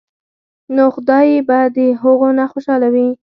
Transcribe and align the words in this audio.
نو 0.75 0.85
خدائے 0.95 1.35
به 1.47 1.59
د 1.75 1.77
هغو 2.01 2.29
نه 2.39 2.45
خوشاله 2.51 2.87
وي 2.93 3.07
ـ 3.13 3.17